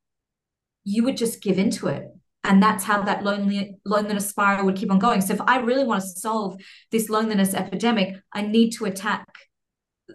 [0.83, 2.07] You would just give into it.
[2.43, 5.21] And that's how that lonely loneliness spiral would keep on going.
[5.21, 6.59] So if I really want to solve
[6.91, 9.27] this loneliness epidemic, I need to attack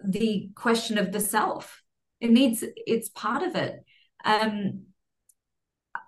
[0.03, 1.81] the question of the self.
[2.19, 3.79] It needs it's part of it.
[4.25, 4.86] Um,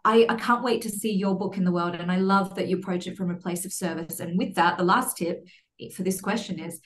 [0.06, 1.96] I, I can't wait to see your book in the world.
[1.96, 4.20] And I love that you approach it from a place of service.
[4.20, 5.46] And with that, the last tip
[5.94, 6.80] for this question is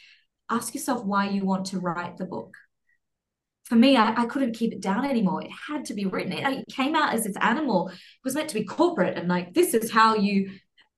[0.50, 2.56] ask yourself why you want to write the book.
[3.66, 5.42] For me, I, I couldn't keep it down anymore.
[5.42, 6.34] It had to be written.
[6.34, 7.90] It, it came out as this animal.
[7.90, 10.52] It was meant to be corporate and like, this is how you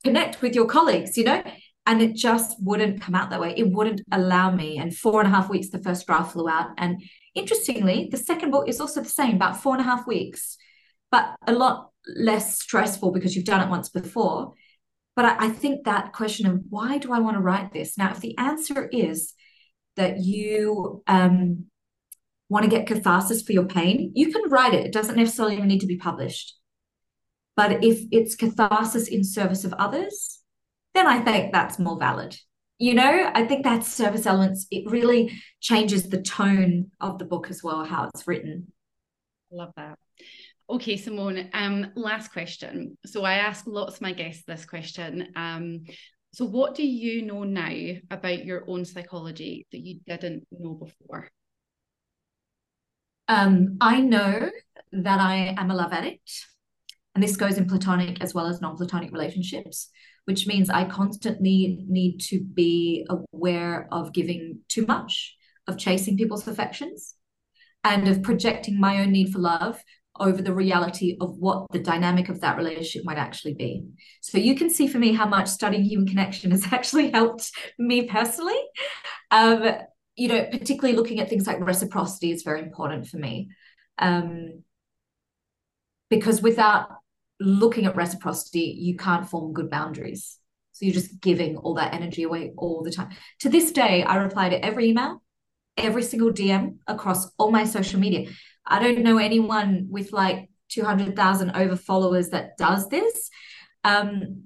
[0.03, 1.43] connect with your colleagues, you know?
[1.85, 3.53] And it just wouldn't come out that way.
[3.55, 4.77] It wouldn't allow me.
[4.77, 6.69] And four and a half weeks, the first draft flew out.
[6.77, 7.03] And
[7.35, 10.57] interestingly, the second book is also the same, about four and a half weeks,
[11.11, 14.53] but a lot less stressful because you've done it once before.
[15.15, 17.97] But I, I think that question of why do I want to write this?
[17.97, 19.33] Now, if the answer is
[19.95, 21.65] that you um,
[22.49, 24.85] want to get catharsis for your pain, you can write it.
[24.85, 26.55] It doesn't necessarily need to be published.
[27.55, 30.41] But if it's catharsis in service of others,
[30.93, 32.37] then I think that's more valid.
[32.77, 37.49] You know, I think that service elements, it really changes the tone of the book
[37.49, 38.73] as well, how it's written.
[39.51, 39.97] I love that.
[40.67, 42.97] Okay, Simone, um, last question.
[43.05, 45.27] So I ask lots of my guests this question.
[45.35, 45.83] Um,
[46.33, 47.71] so what do you know now
[48.09, 51.29] about your own psychology that you didn't know before?
[53.27, 54.49] Um, I know
[54.91, 56.47] that I am a love addict,
[57.13, 59.89] and this goes in platonic as well as non-platonic relationships,
[60.25, 65.35] which means I constantly need to be aware of giving too much,
[65.67, 67.15] of chasing people's affections,
[67.83, 69.81] and of projecting my own need for love
[70.19, 73.83] over the reality of what the dynamic of that relationship might actually be.
[74.21, 78.07] So you can see for me how much studying human connection has actually helped me
[78.07, 78.59] personally.
[79.31, 79.73] Um,
[80.15, 83.49] you know, particularly looking at things like reciprocity is very important for me.
[83.97, 84.63] Um,
[86.09, 86.87] because without
[87.39, 90.37] looking at reciprocity, you can't form good boundaries.
[90.71, 93.09] So you're just giving all that energy away all the time.
[93.39, 95.21] To this day, I reply to every email,
[95.77, 98.29] every single DM across all my social media.
[98.65, 103.29] I don't know anyone with like 200,000 over followers that does this.
[103.83, 104.43] Um,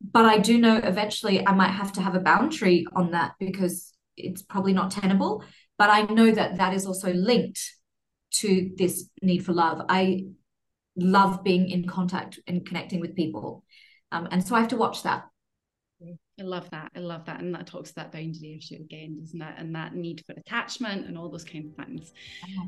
[0.00, 3.92] but I do know eventually I might have to have a boundary on that because
[4.16, 5.44] it's probably not tenable.
[5.78, 7.60] But I know that that is also linked
[8.32, 9.82] to this need for love.
[9.88, 10.26] I
[10.96, 13.64] love being in contact and connecting with people.
[14.12, 15.24] Um, and so I have to watch that.
[16.02, 16.90] I love that.
[16.96, 17.40] I love that.
[17.40, 19.54] And that talks to that boundary issue again, doesn't it?
[19.58, 22.12] And that need for attachment and all those kind of things.
[22.48, 22.64] Yeah,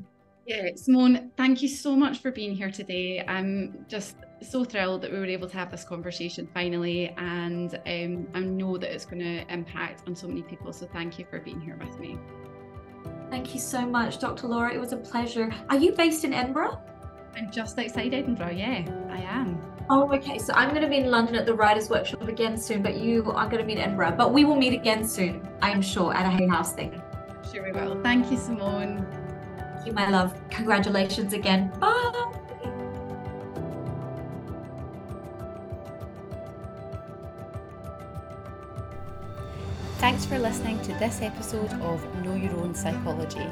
[0.74, 3.24] Simone, thank you so much for being here today.
[3.26, 8.26] I'm just so thrilled that we were able to have this conversation finally, and um,
[8.34, 10.72] I know that it's going to impact on so many people.
[10.72, 12.18] So thank you for being here with me.
[13.30, 14.48] Thank you so much, Dr.
[14.48, 14.74] Laura.
[14.74, 15.52] It was a pleasure.
[15.70, 16.78] Are you based in Edinburgh?
[17.36, 19.62] I'm just outside Edinburgh, yeah, I am.
[19.88, 20.38] Oh, okay.
[20.38, 23.30] So I'm going to be in London at the Writers' Workshop again soon, but you
[23.32, 24.16] are going to be in Edinburgh.
[24.18, 27.00] But we will meet again soon, I am sure, at a Hay House thing.
[27.50, 28.00] Sure, we will.
[28.02, 29.21] Thank you, Simone.
[29.84, 30.34] You, my love.
[30.50, 31.72] Congratulations again.
[31.80, 32.12] Bye.
[39.98, 43.46] Thanks for listening to this episode of Know Your Own Psychology.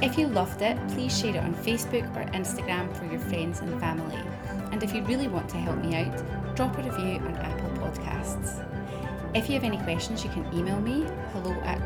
[0.00, 3.78] If you loved it, please share it on Facebook or Instagram for your friends and
[3.80, 4.22] family.
[4.72, 8.64] And if you really want to help me out, drop a review on Apple Podcasts.
[9.34, 11.84] If you have any questions, you can email me, hello at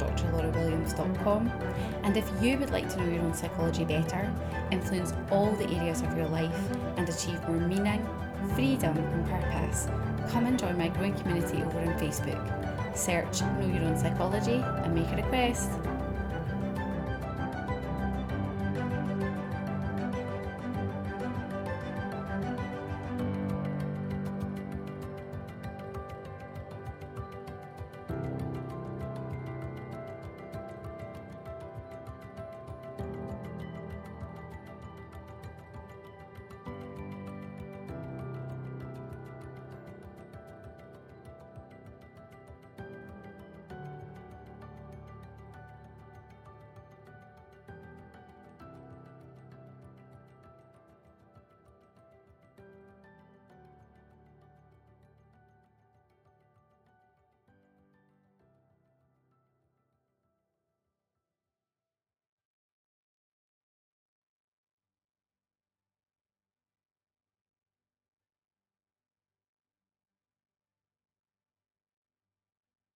[2.02, 4.30] And if you would like to know your own psychology better,
[4.70, 6.54] influence all the areas of your life,
[6.96, 8.06] and achieve more meaning,
[8.54, 9.88] freedom, and purpose,
[10.30, 12.96] come and join my growing community over on Facebook.
[12.96, 15.70] Search Know Your Own Psychology and make a request.